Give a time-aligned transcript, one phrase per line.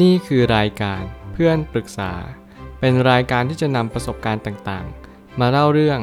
[0.00, 2.12] นี่คือรายการเพื่อนปรึกษา
[2.80, 6.00] เป็นรายการที่จะนำประสบการณ์ต่างๆ มาเล่าเรื่อง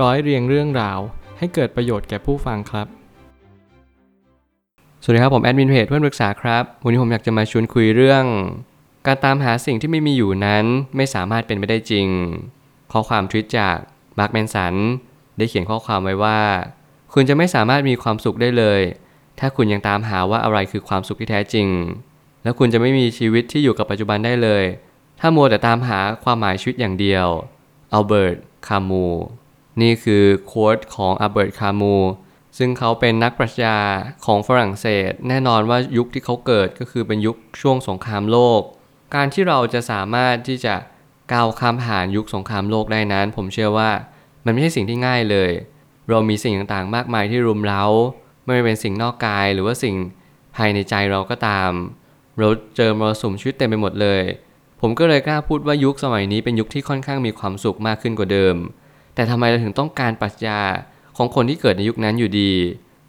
[0.00, 0.98] ร้อยเรียงเรื่องราว
[1.38, 2.86] ให้เกิดประโยชน์แก่ผู้ฟังครับ
[5.02, 8.24] สวัสดีครับผมแอดมินเพจเพื่อนปรึกษาครับวันนี้ผมอยากจะมาชวนคุยเรื่อง
[9.06, 10.64] การตามหาสิ่งที่ไม่มีอยู่นั้น
[10.96, 12.08] ไม่สามารถเป็นไปได้จริง
[12.92, 13.76] ข้อความทวิตจาก
[14.18, 14.74] มาร์คแมนสัน
[15.36, 16.40] ได้เขียนข้อความไว้ว่า
[17.14, 18.80] คุณจะไม่สามารถมีความสุขได้เลย
[19.38, 21.68] ถ้าคุณยังตามหาว่าอะไรคือความสุขที่แท้จริง
[22.42, 24.64] แล้วคุณจะไม่มีชีวิตที่อยู่กับปัจจุบันได้เลย
[25.20, 27.26] ถ้ามัวแต่ตามหาความหมายชีวิตอย่างเดียว
[27.92, 28.36] อัลเบิร์ต
[28.68, 29.06] คามู
[29.80, 31.96] นี่คือโค้ดของอัลเบิร์ต คามู
[32.58, 33.78] ซึ่งเขาเป็นนักปรัชญา
[34.26, 38.60] ของฝรั่งเศส แน่นอนว่ายุคที่เขาเกิดก็คือเป็นยุคช่วงสงครามโลก
[39.14, 40.74] การที่เราจะสามารถที่จะ
[41.32, 43.90] ก้าวข้ามผ่านยุคสงครามโลกได้นั้น ผมเชื่อว่า
[44.44, 45.50] มันไม่ใช่สิ่งที่ง่ายเลย
[46.08, 47.84] เรามีสิ่งต่างๆ มากมายที่รุมเร้า
[48.44, 49.96] ไม่ว่าเป็นสิ่งนอกกายหรือว่าสิ่ง
[50.56, 51.70] ภายในใจเราก็ตาม
[52.40, 54.22] เราเจอมรสุมชีวิตเต็มไปหมดเลย
[54.80, 58.56] ผมก็เลยกล้าพูดว่ายุคสมัยนี้เป็นยุคที่ค่อนข้างมีความสุขมากขึ้นกว่าเดิม
[59.14, 60.60] แต่ทำไมเราถึงต้องการปรัชญา
[61.16, 62.52] ของคนที่เกิดในยุคนั้นอยู่ดี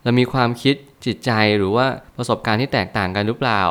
[0.03, 1.85] เรามีความคิดจิตใจหรือว่า
[2.17, 3.61] ประสบการณ์ที่แตกต่างกันหรือเปล่า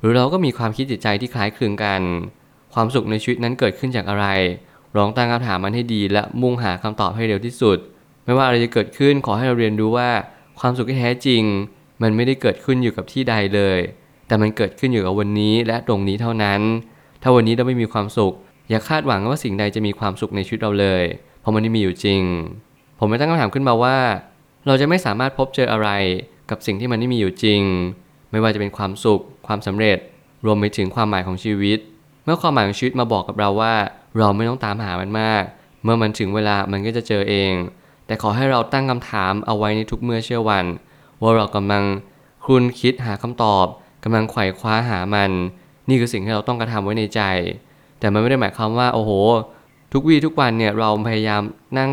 [0.00, 2.02] หรือเราก็มีความคิดจิตใจที่คล้ายคลึงกัน
[2.74, 4.26] ความสุขในชีวิตนั้นเกิดขึ้นจากอะไร
[4.96, 7.78] ลองตั้งคำถามมันให้ดี และมุ่งหาคำตอบให้เร็วที่สุด
[8.24, 10.10] ไม่ว่าอะไรจะเกิดขึ้นขอให้เราเรียนรู้ว่า
[10.60, 11.42] ความสุขที่แท้จริง
[12.02, 13.78] มันไม่ได้เกิดขึ้นอยู่กับที่ใดเลย
[14.26, 16.60] แต่มันเกิดขึ้นอยู่กับวันนี้และตรงนี้เท่านั้น
[17.22, 18.34] ถ้าวันนี้เราไม่มีความสุข
[18.70, 21.02] อย่าคาดหวังว่าสิ่งใดจะมีความสุขในชีวิตเราเลย
[21.40, 22.22] เพราะมันไม่มีอยู่จริง
[22.98, 23.96] ผมไม่ตั้งคำถามขึ้นมาว่า
[24.66, 25.88] เราจะไม่สามารถพบเจออะไร
[26.50, 27.62] กับสิ่งที่มันไม่มีอยู่จริง
[28.30, 29.98] ไม่ว่าจะเป็นความสุข ความสำเร็จ
[30.44, 31.78] รวมไปถึงความหมายของชีวิต
[32.24, 33.74] เมื่อความหมายของชีวิตมาบอกกับเราว่า
[34.18, 35.44] เราไม่ต้องตามหามันมาก
[35.82, 37.52] เมื่อมันถึงเวลามันก็จะเจอเอง
[38.06, 40.64] แต่ขอให้เราตั้งคำถามเอาไว้ในทุกเมื่อเชื่อวัน
[41.20, 41.84] ว่าเรากำลัง
[42.46, 43.66] คุนคิดหาคำตอบ
[44.08, 45.30] กำลังไขว่คว้าหามัน
[45.88, 47.22] นี่คือสิ่งที่เราต้องกระทำไว้ในใจ
[48.00, 49.10] แต่มันไม่ได้หมายความว่าโอ้โห
[49.92, 51.42] ทุกวี่ทุกวันเนี่ยเราพยายาม
[51.78, 51.90] นั่ง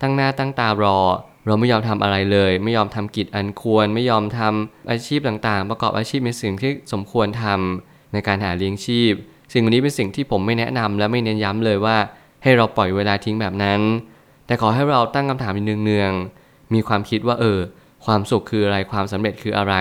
[0.00, 0.98] ตั้งหน้าตั้งตารอ
[1.46, 9.12] เราไม่ยอมทำอะไรเลย ไม่ยอมทำกิจอันควร ไม่ยอมทำอาชีพต่างๆ ประกอบอาชีพในสิ่งที่สมควรทำในการหาเลี้ยงชีพ
[9.52, 11.96] สิ่งนี้เป็นสิ่งที่ผมไม่แนะนำและไม่เน้นย้ำเลยว่า
[12.42, 13.80] ให้เราปล่อยเวลาทิ้งแบบนั้น
[14.46, 17.58] แต่ขอให้เราตั้งคำถามเนืองๆมีความคิดว่าเออ
[18.04, 19.74] ความสุขคืออะไรความสำเร็จคืออะไร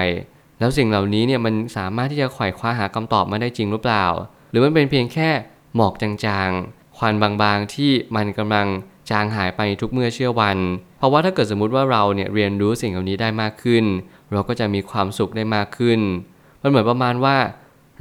[0.64, 4.06] แล้วสิ่งเหล่านี้เนี่ยมันสามารถที่จะไขว่คว้าหาคำตอบมาได้จริงหรือเปล่า
[4.50, 5.30] หรือมันเป็นเพียงแค่
[5.76, 8.68] หมอกจางๆ ควันบางๆที่มันกำลัง
[9.10, 10.58] จางหายไปทุกเมื่อเชื่อวัน
[10.98, 13.84] เพราะว่าถ้าเกิดสมมุติว่าเราเนี่ยเรียนรู้สิ่งเหล่านี้ได้มากขึ้น
[14.32, 16.00] เราก็จะมีความสุขได้มากขึ้น
[16.62, 17.38] มันเหมือนประมาณว่า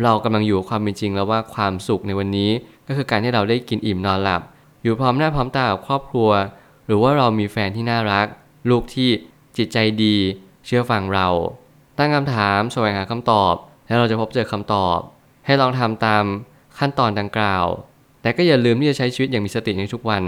[0.03, 2.50] เรากำลังอยู่ความเป็นจริงแล้วว่าความสุขในวันนี้
[2.87, 4.43] ก็คือการที่เราได้กินอิ่มนอนหลับ
[4.83, 6.31] อยู่พร้อมหน้าพร้อมตากับครอบครัว
[6.87, 8.27] หรือว่าเรามีแฟนที่น่ารัก
[8.71, 9.11] ลูกที่
[9.56, 10.17] จิตใจดี
[10.67, 11.29] เชื่อฟังเรา
[11.98, 13.54] ตั้งคำถามแสวงหาคำตอบ
[13.86, 14.98] แล้วเราจะพบเจอคำตอบ
[15.47, 16.25] ให้ลองทำตาม
[16.78, 17.66] ขั้นตอนดังกล่าว
[18.22, 20.25] แต่ก็อย่าลืมที่จะใช้ชีวิตอย่างมีสติในทุกวัน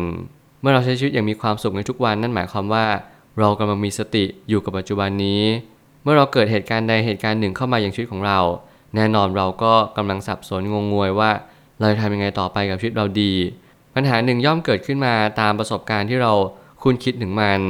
[0.61, 2.87] เมื่อเราใช้ชีวิตอย่างมีความสุขในทุกวันนั่นหมายความว่า
[3.39, 5.43] เรากำลังมีสติอยู่กับปัจจุบันนี้
[6.03, 8.39] เมื่อเราเกิดเหตุการณ์ใดเหตุการณ์หนึ่งเข้ามาอย่างชีวิตของเรา
[8.95, 11.31] แน่นอนเราก็กำลังสับสนงงงวยว่า
[11.79, 13.33] เราจะทำยังไงต่อไปกับชีวิตเราดี
[13.95, 16.33] ปัญหาหนึ่งย่อมเกิดขึ้นมาตามประสบการณ์ที่เรา
[16.83, 17.61] คุ้นคิดถึงมัน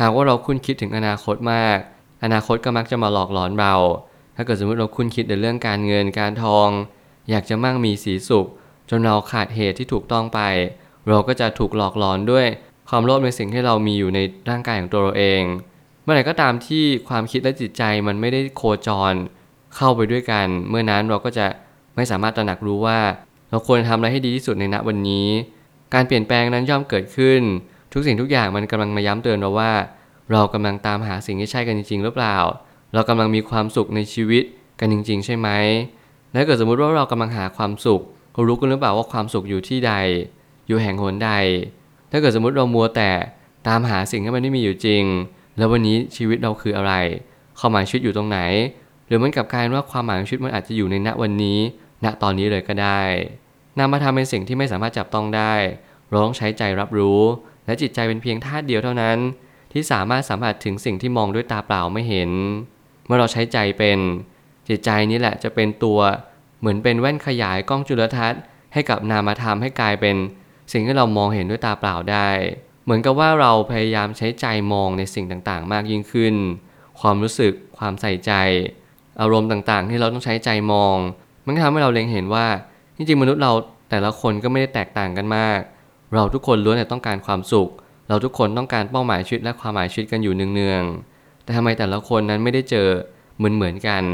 [0.00, 1.78] หากว่าเราคุ้นคิดถึงอนาคตมาก
[2.24, 3.74] อนาคตก็มักจะมาหลอกหลอนเรา
[4.36, 6.68] ถ้าเกิดสมมติเราคุ้นคิดในเรื่องการเงินการทอง
[7.30, 8.46] อยากจะมั่งมีสีสุข
[8.90, 10.40] จนเราขาดเหตุที่ถูกต้องไป
[11.08, 12.46] เราก็จะถูกหลอกหลอนด้วย
[12.88, 14.18] ความโลภในสิ่งที่เรามีอยู่ใน
[14.50, 15.42] ร่างกายของตัวเราเอง
[16.02, 19.14] เมื่อไหร่ก็ตามที่ความคิดและจิตใจมันไม่ได้โคจร
[19.76, 21.46] เข้าไปด้วยกัน เมื่อนั้นเราก็จะ
[21.96, 22.98] ไม่สามารถตระหนักรู้ว่า
[23.50, 25.28] เราควรทำอะไรให้ดีที่สุดในณวันนี้
[25.94, 27.40] การเปลี่ยนแปลงนั้นย่อมเกิดขึ้น
[27.92, 29.72] ทุกสิ่งทุกอย่างมันกำลังมาย้ำเตือนเราว่า
[30.32, 32.36] เรากำลังตามหาสิ่งที่ใช่กันจริง ๆ หรือเปล่า
[32.94, 34.44] เรากำลังมีความสุขในชีวิต
[34.80, 35.48] กันจริง ๆ ใช่ไหม
[36.32, 38.02] และเกิดสมมุติว่าเรากำลังหาความสุข
[38.32, 39.92] เรารู้กันหรือเปล่าว่าความสุขอยู่ที่ใด
[40.68, 41.30] อยู่แห่งหนใด
[42.10, 43.10] ถ้าเกิดสมมติเรามัวแต่
[43.68, 45.04] ตามหาสิ่งที่มันไม่มีอยู่จริง
[45.58, 46.92] แล้ววันนี้ชีวิตเราคืออะไร
[47.58, 48.38] ความหมายชีวิตอยู่ตรงไหน
[49.06, 51.58] หรือมันกลับกลายว่าความหมายของชีวิตมันอาจจะอยู่ในณวันนี้
[52.04, 53.02] ณตอนนี้เลยก็ได้
[53.78, 55.54] นำมาทำเป็นสิ่งที่ไม่สามารถจับต้องได้
[56.14, 57.20] ร้องใช้ใจรับรู้
[57.66, 59.18] และจิตใจเป็นเพียงธาตุเดียวเท่านั้น
[59.72, 62.30] ที่สามารถสัมผัสถึงสิ่งที่มองด้วยตาเปล่าไม่เห็น
[63.06, 63.98] เมื่อเราใช้ใจเป็น
[64.68, 65.98] จิตใจนี้แหละจะเป็นตัว
[66.60, 70.16] เหมือนเป็นแว่นขยายกล้องจุลทรรศน์ ให้กับนามธรรมให้กลายเป็น
[70.72, 72.28] สิ่งที่เรามองเห็นด้วยตาเปล่าได้
[72.84, 76.34] เหมือนกับว่าเราพยายามใช้ใจมองในสิ่งต่างๆ มากยิ่งขึ้น
[77.00, 78.32] ความรู้สึกความใส่ใจ
[79.20, 80.96] อารมณ์ต่างๆ ที่เราต้องใช้ใจมอง
[81.44, 82.46] มันก็ทำให้เราเล็งเห็นว่า
[82.96, 83.52] จริงๆมนุษย์เรา
[83.90, 85.60] แต่ละคนก็ไม่ได้แตกต่างกันมาก
[86.14, 87.68] เราทุกคนล้วนแต่ต้องการความสุข
[88.10, 92.88] เราทุกคนต้องการเป้าหมายชีวิตและความหมายชีวิตกันอยู่เนืองๆ แต่ทำไมแต่ละคนนั้นไม่ได้เจอ
[93.36, 94.04] เหมือนเหมือนๆกัน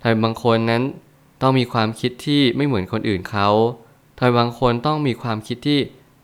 [0.00, 3.48] ทำไมบางคนนั้นตต้องมีความคิดที่ไม่เหมือนคนอื่นเขา
[4.16, 5.78] ทำไมบางคนต้องมีความคิดที่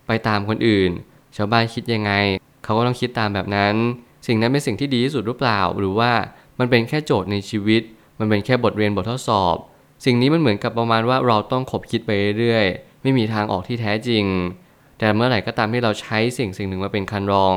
[0.06, 0.90] ไปตามคนอื่น
[1.37, 2.12] ชาวบ้านคิดยังไง
[2.64, 3.75] เขาก็ต้องคิดตามแบบนั้น
[4.26, 6.12] สิ่งนั้นเป็นสิ่งที่ดีที่สุดหรือเปล่า หรือว่า
[6.58, 7.82] มันเป็นแค่โจทย์ในชีวิต
[8.19, 9.56] มันเป็นแค่บทเรียนบททดสอบ
[10.05, 14.25] สิ่งนี้มันเหมือนกับประมาณว่าเราต้องขบคิดไปเรื่อยๆ ไม่มีทางออกที่แท้จริง
[15.00, 17.56] แต่เมื่อไหร่ก็ตามที่เราใช้สิ่งสิ่งหนึ่งมาเป็นคันรอง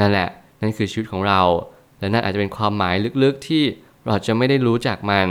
[0.00, 0.28] นั่นแหละ
[0.60, 1.40] นั่นคือชีวิตของเรา
[1.98, 3.62] และนั่นอาจจะเป็นความหมายลึกๆที่
[4.06, 5.28] เราจะไม่ได้รู้จักมัน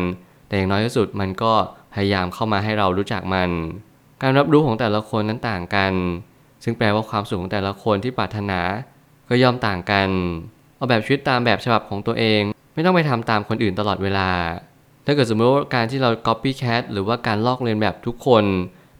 [0.47, 1.53] แต่อย่างน้อยที่สุดมันก็
[1.93, 3.49] พยายามเข้ามาให้เรารู้จักมัน
[4.21, 5.93] การรับรู้ของแต่ละคนนั้นต่างกัน
[6.63, 8.59] ซึ่งแปลว่าความสุขของแต่ละคนที่ปรารถนา
[9.29, 10.09] ก็ย่อมต่างกัน
[10.75, 12.41] เอาแบบชีวิตตามแบบฉบับของตัวเอง
[12.73, 14.29] ไม่ต้องไปทำตามคนอื่นตลอดเวลา
[15.05, 18.43] ถ้าเกิดสมมติว่าการที่เรา copycat หรือว่าการลอกเลียนแบบทุกคน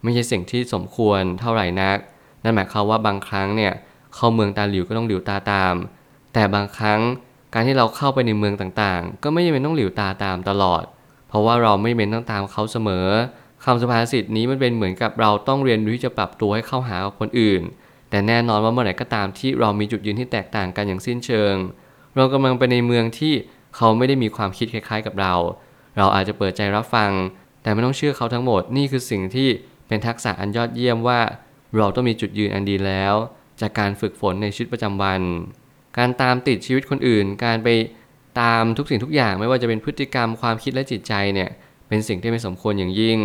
[0.04, 1.98] ไม่ใช่สิ่งที่สมควรเท่าไหร่นัก
[2.46, 3.74] นั่นหมายความว่าบางครั้งเนี่ย
[4.16, 5.76] เข้าเมืองตาหลิวก็ต้องหลิวตาตาม
[6.34, 7.00] แต่บางครั้ง
[7.54, 10.84] การที่เราเข้าไปในเมืองต่างๆ ก็ไม่จำเป็นต้องหลิวตาตามตลอด
[11.30, 13.08] เพราะว่าเราไม่จำเป็นต้องตามเขาเสมอ
[13.64, 17.62] คำสุภาษิตนี้มันเป็นเหมือนกับเราต้องเรียนรู้ที่จะปรับตัวให้เข้าหากับคนอื่น
[18.10, 21.56] แต่แน่นอนว่าเมื่อไหร่ก็ตามที่เรามีจุดยืนที่แตกต่างกันอย่างสิ้นเชิง
[22.16, 23.34] เรากำลังไปในเมืองที่
[23.76, 25.34] เขาไม่ได้มีความคิดคล้ายๆ กับเรา
[25.98, 27.12] เราอาจจะเปิดใจรับฟัง
[27.62, 29.50] แต่ไม่ต้องเชื่อเขาทั้งหมดนี่คือสิ่งที่
[29.88, 31.20] เป็นทักษะอันยอดเยี่ยมว่า
[31.78, 33.14] เราต้องมีจุดยืนอันดีแล้ว
[33.62, 35.22] จากการฝึกฝนในชีวิตประจำวัน
[35.98, 37.70] การตามติดชีวิตคนอื่น การไป
[38.42, 41.50] ตามทุกสิ่งทุกอย่างไม่ว่าจะเป็นพฤติกรรมความคิดและจิตใจเนี่ย
[41.88, 43.20] เป็นสิ่งที่ไม่สมควรอย่างยิ่ง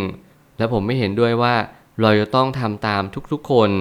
[0.57, 1.55] และผมไม่เห็นด้วยว่า
[2.01, 3.01] เราจะต้องทำตาม
[3.31, 3.71] ทุกๆคน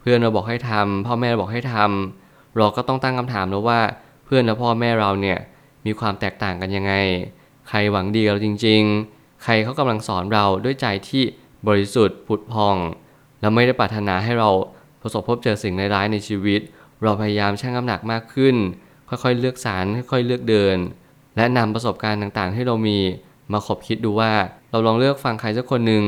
[0.00, 3.80] เพื่อนเราบอกให้ทำพ่อแม่เราบอกให้ทำเราก็ต้องตั้งคำถามแล้วว่า
[4.24, 5.38] เพื่อนและพ่อแม่เราเนี่ย
[5.86, 6.94] มีความแตกต่างกันยังไง
[7.68, 8.82] ใครหวังดีเราจริง
[9.12, 11.22] ๆ ใครเขากำลังสอนเราด้วยใจที่
[11.68, 12.76] บริสุทธิ์ผุดพอง
[13.42, 14.50] และไม่ได้ปรารถนาให้เรา
[15.02, 16.60] ประสบพบเจอสิ่งร้ายในชีวิต
[17.02, 18.56] เราพยายามชั่งน้ำหนักมากขึ้น
[19.08, 20.76] ค่อยๆเลือกสารค่อยๆเลือกเดิน
[21.36, 22.98] และนำประสบการณ์ต่างๆ ที่เรามี
[23.52, 24.32] มาขบคิดดูว่า
[24.70, 26.04] เราลองเลือกฟังใครสักคนหนึ่ง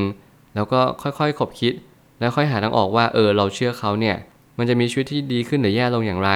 [0.55, 1.73] แล้วก็ค่อยๆขบคิด
[2.21, 4.17] แล้วค่อยหาทางออกว่าเออเราเชื่อเขาเนี่ย
[4.59, 6.33] มันจะมีชีวิตที่ดีขึ้นหรือแย่ลงอย่างไร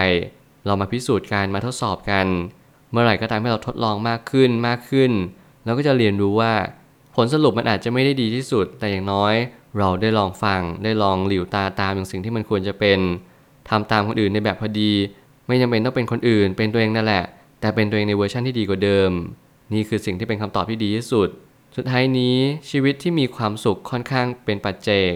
[0.67, 2.27] เรามาพิสูจน์กันมาทดสอบกัน
[2.91, 5.11] เมื่อไหร่ก็ตามที่เราทดลองมากขึ้นมากขึ้น
[5.65, 6.53] เราก็จะเรียนรู้ว่า
[7.15, 9.35] ผลสรุปมันอาจจะไม่ได้ดีที่สุด แต่อย่างน้อย
[9.79, 12.99] เราได้ลองฟังได้ลองหลิวตาตามอย่างสิ่งที่มันควรจะเป็น
[13.69, 14.93] ทำตามคนอื่นในแบบพอดี
[15.47, 17.25] ไม่จำเป็นต้องเป็นคนอื่น เป็นตัวเองนั่นแหละ
[17.61, 19.11] แต่เป็นตัวเองในเวอร์ชันที่ดีกว่าเดิม
[19.73, 21.29] นี่คือสิ่งที่เป็นคำตอบที่ดีที่สุด
[21.77, 22.37] สุดท้ายนี้
[22.71, 25.15] ชีวิตที่มีความสุขค่อนข้างเป็นปัจเจก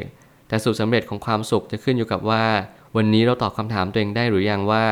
[0.48, 2.44] แต่สูตรสำเร็จของความสุขจะขึ้นอยู่กับว่า
[2.96, 4.84] วันนี้เราตอบคำถามตัวเองได้หรือยังว่า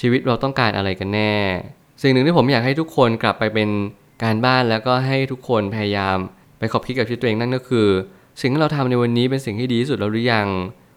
[0.00, 1.34] ชีวิตเราต้องการอะไรกันแน่
[2.02, 3.70] สิ่งหนึ่งที่ผมอยากให้ทุกคนกลับไปเป็น
[4.24, 6.16] การบ้านแล้วก็ให้ทุกคนพยายาม
[6.58, 7.88] ไปขอบคิดกับชีวิตตัวเองนั่นก็คือ
[8.40, 10.48] สิ่งที่เราทำในวันนี้เป็นสิ่งที่ดีที่สุดแล้วหรือยัง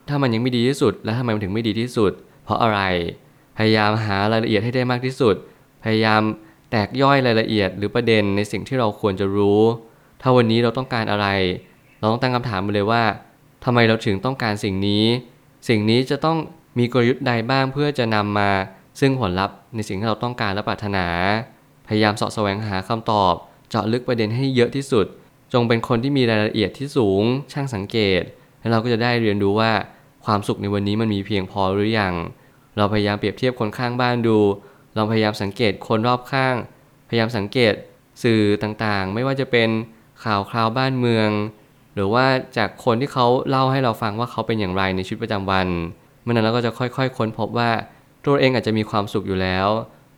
[0.08, 2.12] ถ้ามันยังไม่ดีที่สุด แล้วทำไมมันถึงไม่ดีที่สุด
[2.44, 2.80] เพราะอะไร
[3.58, 5.36] พยายามหารายละเอียดให้ได้มากที่สุด
[5.84, 6.22] พยายาม
[6.72, 9.62] แตกย่อยรายละเอียด หรือประเด็นในสิ่งที่เราควรจะรู้
[10.22, 11.28] ถ้าวันนี้เราต้องการอะไร
[12.00, 13.04] เราต้องตั้งคำถามไปเลยว่า
[13.66, 15.06] ทำไมเราถึงต้องการสิ่งนี้
[15.70, 16.38] สิ่งนี้จะต้อง
[16.78, 18.50] มีกลยุทธ์ใดบ้างเพื่อจะนำมา
[19.00, 21.06] ซึ่งผลลัพธ์ในสิ่งที่เราต้องการและปรารถนา
[21.88, 23.34] พยายามเสาะแสวงหาคำตอบ
[23.70, 25.06] เจาะลึกประเด็นให้เยอะที่สุด
[25.54, 27.24] จงเป็นคนที่มีรายละเอียดที่สูง
[27.54, 28.22] ช่างสังเกต
[28.60, 29.72] แล้วเราก็จะได้เรียนรู้ว่า
[30.26, 32.14] ความสุขในวันนี้มันมีเพียงพอหรือยัง
[32.78, 34.38] เราพยายามเปรียบเทียบคนข้างบ้านดู
[34.96, 36.56] เราพยายามสังเกตคนรอบข้าง
[37.10, 37.74] พยายามสังเกต
[38.24, 39.70] สื่อต่างๆ ไม่ว่าจะเป็น
[40.24, 41.30] ข่าวคราวบ้านเมือง
[41.96, 42.26] หรือว่า
[42.58, 45.68] จากคนที่เขาเล่าให้เราฟังว่าเขาเป็นอย่างไรในชีวิตประจำวัน
[46.22, 47.72] เมื่อนั้นเราก็จะค่อยๆ ค้นพบว่า
[48.26, 49.68] ตัวเองอาจจะมีความสุขอยู่แล้ว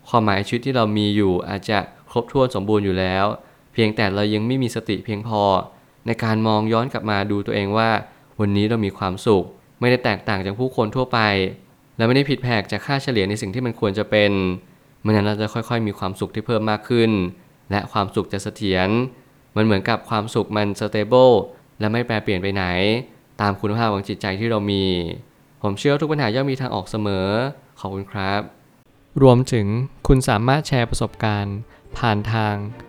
[0.10, 1.80] ความหมายชีวิตที่เรามีอยู่อาจจะ
[2.12, 3.26] ครบถ้วนสมบูรณ์อยู่แล้ว
[3.74, 5.42] เพียงแต่เรายังไม่มีสติเพียงพอ
[6.06, 7.90] ในการมองย้อนกลับมาดูตัวเองว่า
[8.40, 9.46] วันนี้เรามีความสุข
[9.80, 11.20] ไม่ได้แตกต่างจากผู้คนทั่วไป
[11.98, 14.32] และไม่ได้ผิดแผกจากค่าเฉลี่ยในสิ่งที่มันควรจะเป็น
[15.02, 17.12] เมื่อนั้นเราจะค่อยๆ มีความสุขที่เพิ่มมากขึ้น
[17.72, 18.90] และความสุขจะเสถียร
[19.56, 21.30] มันเหมือนกับความสุขมันสเตเบิล
[21.80, 22.66] และไม่แปรเปลี่ยนไปไหน
[23.42, 24.84] ตามคุณภาพของจิตใจที่เรามี
[25.62, 27.28] ผมเชื่อทุกปัญหาย่อมมีทางออกเสมอ
[27.80, 28.42] ขอบคุณครับ
[29.22, 29.68] รวมถึง
[30.08, 31.58] คุณสามารถแชร์ประสบการณ์
[31.98, 32.56] ผ่านทาง